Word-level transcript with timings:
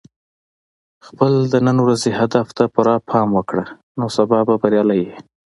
خپل 1.07 1.31
د 1.51 1.55
نن 1.67 1.77
ورځې 1.85 2.09
هدف 2.19 2.47
ته 2.57 2.63
پوره 2.73 2.95
پام 3.09 3.27
وکړه، 3.37 3.65
نو 3.99 4.05
سبا 4.17 4.39
به 4.47 4.55
بریالی 4.61 4.99
یې. 5.05 5.13